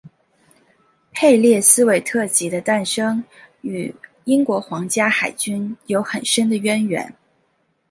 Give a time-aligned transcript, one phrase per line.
[1.13, 3.23] 佩列斯韦特级的诞生
[3.61, 3.93] 与
[4.23, 7.15] 英国皇家海军的有很深的渊源。